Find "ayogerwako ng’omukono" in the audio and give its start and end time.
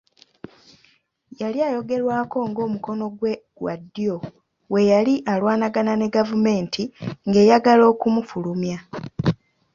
1.67-3.05